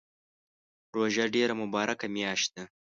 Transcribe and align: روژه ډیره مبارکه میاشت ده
روژه 0.95 1.25
ډیره 1.35 1.53
مبارکه 1.61 2.07
میاشت 2.15 2.49
ده 2.55 2.63